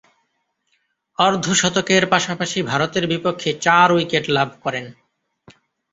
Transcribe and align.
অর্ধ-শতকের 1.17 2.03
পাশাপাশি 2.09 2.59
ভারতের 2.61 3.05
বিপক্ষে 3.07 3.49
চার 3.61 3.87
উইকেট 3.91 4.25
লাভ 4.29 4.49
করেন। 4.63 4.85